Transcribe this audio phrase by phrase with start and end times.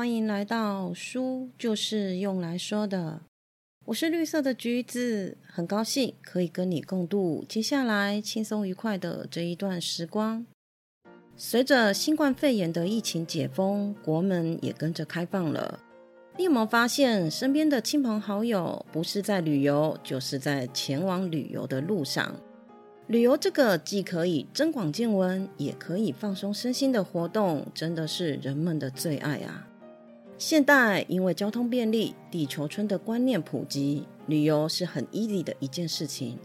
[0.00, 3.20] 欢迎来到书就是用来说的。
[3.84, 10.46] 我是绿色的橘子，很高兴可以跟你共度接下来轻松愉快的这一段时光。
[11.36, 15.78] 随着新冠肺炎的疫情解封，国门也跟着开放了。
[16.38, 22.34] 你有没有发现，身边的亲朋好友不是在旅游，就是在前往旅游的路上？
[23.08, 29.66] 旅游这个既可以增广见闻，也可以放松身心的活动，真的是人们的最爱啊！
[30.40, 36.38] 现代因为交通便利、地球村的观念普及，旅游是很 easy 的一件事情。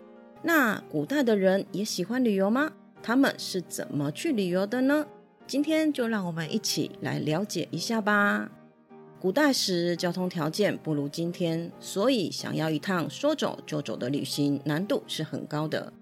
[0.43, 2.73] 那古代的人也喜欢旅游吗？
[3.01, 5.07] 他们是怎么去旅游的呢？
[5.47, 8.51] 今天就让我们一起来了解一下吧。
[9.21, 15.93] 古代时交通条件不如今天，所以想要一趟说走就走的旅行难度是很高的。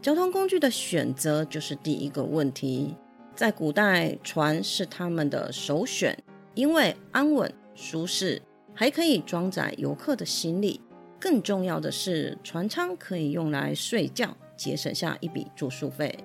[0.00, 2.96] 交通工具的选择就是第一个问题。
[3.34, 6.18] 在古代，船是他们的首选，
[6.56, 8.42] 因为安稳、舒适，
[8.74, 10.80] 还可以装载游客的行李。
[11.20, 16.18] 更重要的是，船舱可以用来睡觉，节省下一笔住宿费。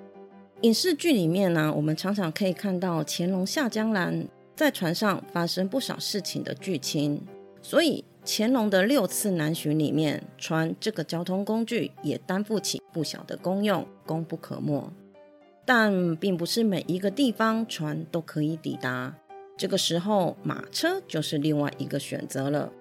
[0.61, 7.21] 影视剧里面呢，我们常常可以看到乾隆下江南，在船上发生不少事情的剧情，
[7.61, 8.03] 所以。
[8.23, 14.93] 乾隆的六次南巡里面，船这个交通工具也担负起不小的功用，功不可没。
[15.65, 19.17] 但并不是每一个地方船都可以抵达，
[19.61, 22.73] 这个时候马车就是另外一个选择了。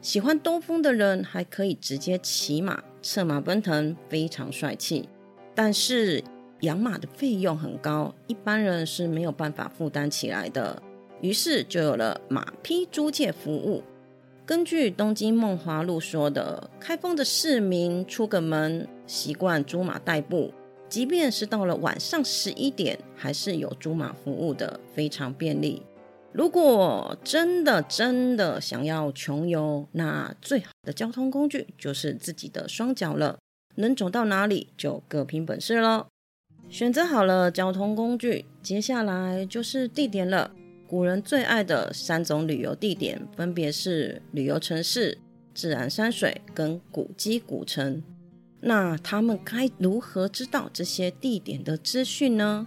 [0.00, 5.08] 喜欢兜风的人还可以直接骑马，策马奔腾，非常帅气。
[5.52, 6.22] 但是
[6.60, 10.80] 养马的费用很高，一般人是没有办法负担起来的。
[11.20, 13.82] 于是就有了马匹租借服务。
[14.46, 20.54] 根据东京梦华录说的，开封的市民出个门习惯租马代步，
[20.88, 25.82] 即便是到了晚上十一点，还是有租马服务的，非常便利。
[26.32, 33.38] 如果真的真的想要穷游，那最好的交通工具就是自己的双脚了，
[33.76, 36.06] 能走到哪里就各凭本事喽。
[36.68, 40.52] 选择好了交通工具，接下来就是地点了。
[40.86, 45.18] 古人最爱的三种旅游地点，分别是旅游城市、
[45.54, 48.02] 自然山水跟古迹古城。
[48.60, 52.66] 那他们该如何知道这些地点的资讯呢？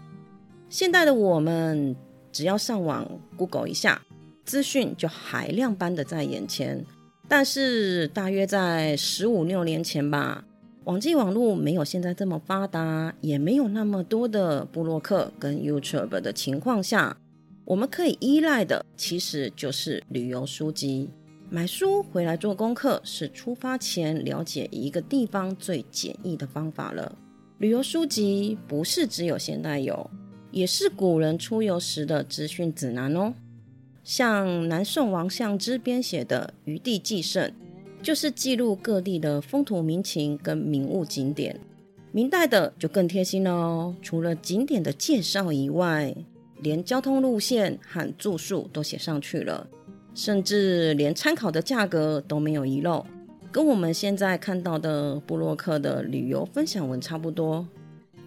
[0.69, 1.95] 现代的我们
[2.31, 4.01] 只要上网 Google 一下，
[4.45, 6.85] 资讯就海量般的在眼前。
[7.27, 10.43] 但是大约在十五六年前吧，
[10.83, 17.15] 网际网络没有现在这么发达，也没有那么多的布洛克跟 YouTube 的情况下。
[17.63, 21.09] 我们可以依赖的其实就是旅游书籍。
[21.49, 27.15] 买书回来做功课是出发前了解一个地方最简易的方法了。
[27.59, 30.09] 旅游书籍不是只有现代有，
[30.51, 33.33] 也是古人出游时的资讯指南哦。
[34.03, 37.49] 像南宋王相之编写的《余地记胜》，
[38.03, 41.59] 就是记录各地的风土民情跟名物景点。
[42.11, 46.15] 明代的就更贴心了哦，除了景点的介绍以外。
[46.63, 49.67] 连交通路线和住宿都写上去了，
[50.13, 53.03] 甚至连参考的价格都没有遗漏，
[53.51, 57.67] 跟我们现在看到的布洛克的旅游分享文差不多。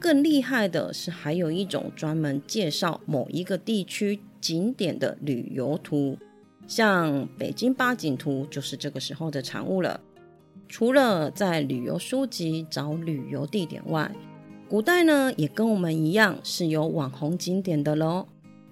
[0.05, 6.19] 更厉害的是，还有一种专门介绍某一个地区景点的旅游图，
[6.67, 9.99] 像北京八景图就是这个时候的产物了。
[10.69, 14.15] 除了在旅游书籍找旅游地点外，
[14.69, 18.27] 古代呢，也跟我们一样是有网红景点的喽。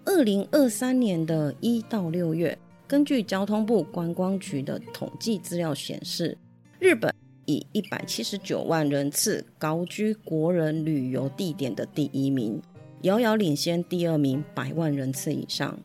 [0.04, 6.37] 二零二三年的一到六月，根据交通部观光局的统计资料显示，
[6.78, 7.10] 日本
[7.53, 12.61] 以一百七十九万人次高居国人旅游地点的第一名，
[13.03, 15.79] 遥遥领先第二名百万人次以上。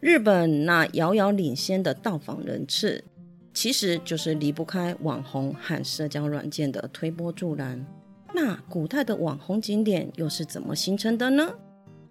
[0.00, 3.04] 日本那遥遥领先的到访人次，
[3.54, 7.86] 其实就是离不开网红和社交软件的推波助澜。
[8.34, 11.54] 那古代的网红景点又是怎么形成的呢？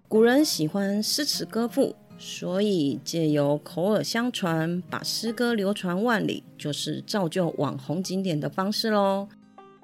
[0.08, 9.26] 古人喜欢诗词歌赋，所以借由口耳相传，把诗歌流传万里，就是造就网红景点的方式喽。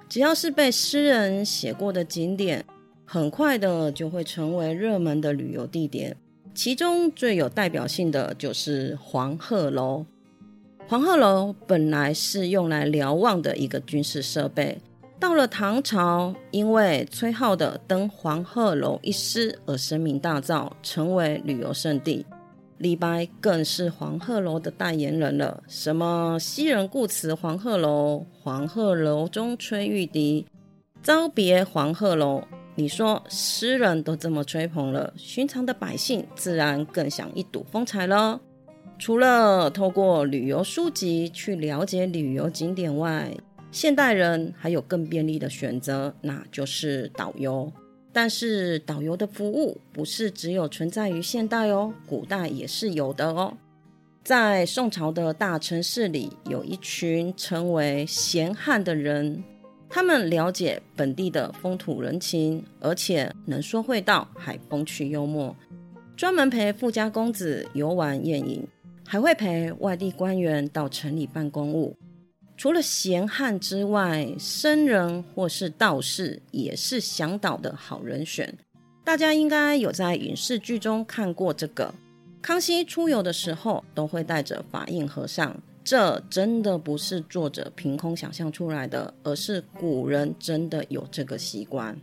[0.08, 2.64] 只要是被诗人写过的景点，
[3.04, 6.16] 很快的就会成为热门的旅游地点。
[6.54, 10.06] 其中最有代表性的就是黄鹤楼。
[10.86, 14.78] 黄鹤楼本来是用来瞭望的一个军事设备。
[15.20, 22.24] 到了唐朝，因为崔颢的登黄鹤楼一诗而声名大噪，成为旅游胜地。
[22.78, 25.60] 李白更是黄鹤楼的代言人了。
[25.66, 30.46] 什么昔人故辞黄鹤楼，黄鹤楼中吹玉笛，
[31.02, 32.40] 朝别黄鹤楼。
[32.76, 38.40] 你说诗人都这么吹捧了，寻常的百姓自然更想一睹风采了。
[39.00, 43.32] 除了透过旅游书籍去了解旅游景点外，
[43.70, 47.70] 现代人还有更便利的选择，那就是导游。
[48.12, 53.54] 但是导游的服务不是只有存在于现代哦，古代也是有的哦。
[54.24, 59.44] 在宋朝的大城市里，有一群称为闲汉的人，
[59.88, 65.54] 他们了解本地的风土人情，而且能说会道，还风趣幽默，
[66.16, 68.66] 专门陪富家公子游玩宴饮，
[69.06, 71.94] 还会陪外地官员到城里办公务。
[72.58, 78.52] 除了闲汉之外，僧人或是道士也是向导的好人选。
[79.04, 81.94] 大家应该有在影视剧中看过这个。
[82.42, 91.96] 康熙出游的时候都会带着法印和尚，这真的不是作者凭空想象出来的，而是古人真的有这个习惯。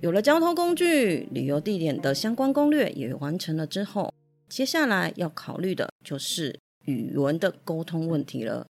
[0.00, 4.12] 有了交通工具、旅游地点的相关攻略也完成了之后，
[4.48, 8.66] 接下来要考虑的就是语文的沟通问题了。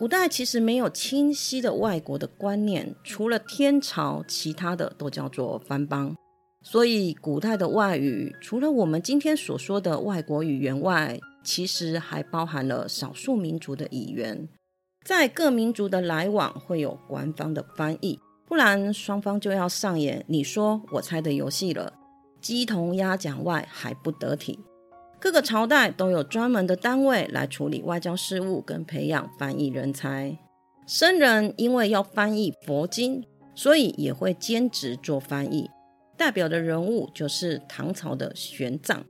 [0.00, 6.16] 古代其实没有清晰的外国的观念，除了天朝，其他的都叫做藩邦。
[6.62, 14.48] 所以古代的外语，除了我们今天所说的外国语言外，其实还包含了少数民族的语言。
[15.04, 18.18] 在各民族的来往会有官方的翻译，
[18.48, 21.92] 不然双方就要上演你说我猜的游戏了。
[22.40, 24.58] 鸡同鸭讲外还不得体。
[25.20, 30.38] 各个朝代都有专门的单位来处理外交事务跟培养翻译人才。
[30.86, 33.22] 僧人因为要翻译佛经，
[33.54, 35.68] 所以也会兼职做翻译。
[36.16, 39.02] 代表的人物就是唐朝的玄奘，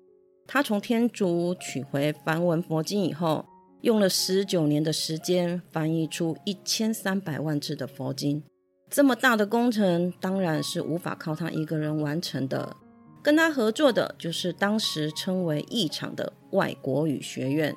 [0.48, 3.46] 他从天竺取回梵文佛经以后，
[3.82, 8.42] 用了十九年的时间翻译出一千三百万字的佛经。
[8.90, 12.76] 这么大的工程，当然是无法靠他一个人完成的。
[13.22, 17.74] 跟他合作的就是当时称为译场的外国语学院。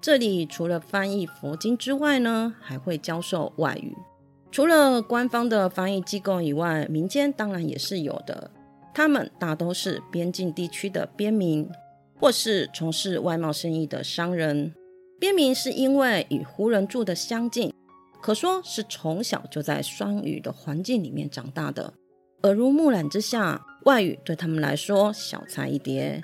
[0.00, 3.94] 这里除了翻译佛经之外呢，还会教授外语。
[4.50, 8.50] 除了官方的翻译机构以外，民间当然也是有的。
[8.92, 11.70] 他们大都是边境地区的边民，
[12.18, 14.74] 或是从事外贸生意的商人。
[15.20, 17.72] 边民是因为与胡人住的相近，
[18.20, 21.92] 可说是从小就在双语的环境里面长大的。
[22.42, 26.22] 耳濡目染之下，外语对他们来说小菜一碟。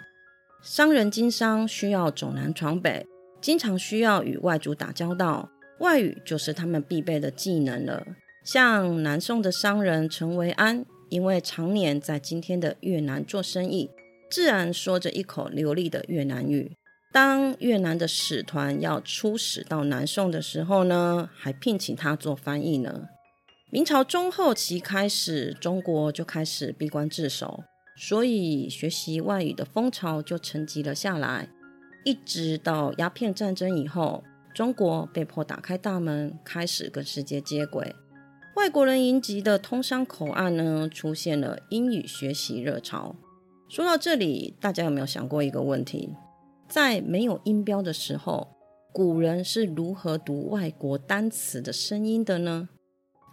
[0.62, 3.06] 商人经商需要走南闯北，
[3.40, 8.02] 经常需要与外族打交道，外语就是他们必备的技能了。
[8.42, 13.90] 像南宋的商人陈维安，因为常年在今天的越南做生意，
[14.30, 16.72] 自然说着一口流利的越南语。
[17.12, 23.08] 当越南的使团要出使到南宋的时候呢，还聘请他做翻译呢。
[23.76, 27.62] 明朝中后期开始，中国就开始闭关自守，
[27.94, 31.50] 所以学习外语的风潮就沉寂了下来。
[32.02, 34.24] 一直到鸦片战争以后，
[34.54, 37.94] 中国被迫打开大门，开始跟世界接轨。
[38.54, 43.14] 外国人云集的通商口岸呢，出现了英语学习热潮。
[43.68, 46.08] 说到这里，大家有没有想过一个问题？
[46.66, 48.56] 在没有音标的时候，
[48.94, 52.70] 古人是如何读外国单词的声音的呢？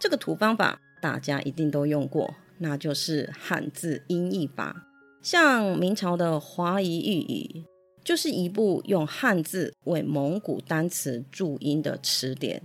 [0.04, 4.86] 这个土方法大家一定都用过，那就是汉字音译法。
[5.22, 7.62] 像明朝的《华夷寓语》，
[8.04, 12.64] 就是一部用汉字为蒙古单词注音的词典。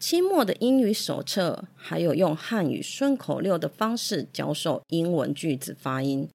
[0.00, 6.26] 清末的英语手册，还有用汉语顺口溜的方式教授英文句子发音。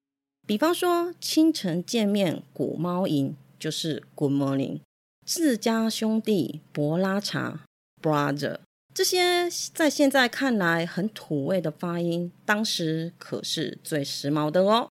[0.46, 4.78] 比方说，清晨见面鼓猫吟，就是 Good morning。
[5.26, 7.64] 自家兄弟伯拉茶
[8.00, 8.58] ，Brother。
[8.94, 14.88] 这些在现在看来很土味的发音，当时可是最时髦的哦。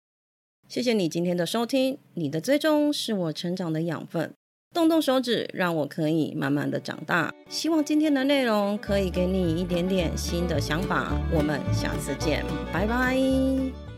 [0.66, 4.32] 谢谢你今天的收听，你的追踪是我成长的养分。
[4.72, 7.34] 动动手指，让我可以慢慢的长大。
[7.48, 11.20] 希望今天的内容可以给你一点点新的想法。
[11.34, 13.89] 我们下次见，拜拜。